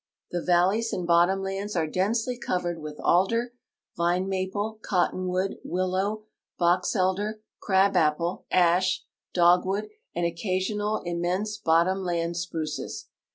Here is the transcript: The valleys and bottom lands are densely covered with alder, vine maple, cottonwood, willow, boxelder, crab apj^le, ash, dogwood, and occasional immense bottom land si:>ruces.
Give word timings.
The 0.31 0.41
valleys 0.41 0.91
and 0.93 1.05
bottom 1.05 1.43
lands 1.43 1.75
are 1.75 1.85
densely 1.85 2.35
covered 2.35 2.81
with 2.81 2.99
alder, 2.99 3.53
vine 3.95 4.27
maple, 4.27 4.79
cottonwood, 4.81 5.57
willow, 5.63 6.23
boxelder, 6.59 7.43
crab 7.59 7.93
apj^le, 7.93 8.43
ash, 8.49 9.03
dogwood, 9.35 9.89
and 10.15 10.25
occasional 10.25 11.03
immense 11.05 11.57
bottom 11.59 11.99
land 11.99 12.35
si:>ruces. 12.35 13.09